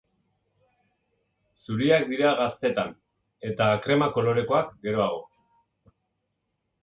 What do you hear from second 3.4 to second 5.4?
eta krema kolorekoak geroago.